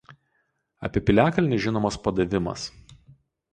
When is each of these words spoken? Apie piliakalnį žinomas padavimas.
Apie 0.87 1.03
piliakalnį 1.09 1.61
žinomas 1.67 2.01
padavimas. 2.09 2.67